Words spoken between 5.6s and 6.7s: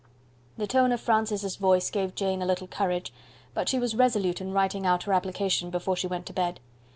before she went to bed.